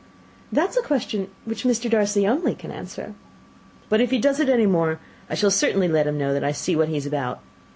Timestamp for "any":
4.49-4.65